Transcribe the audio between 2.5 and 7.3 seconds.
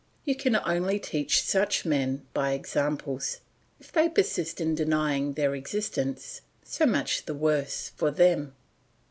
examples; if they persist in denying their existence, so much